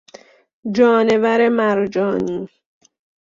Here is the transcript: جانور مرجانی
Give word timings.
جانور 0.75 1.41
مرجانی 1.49 2.39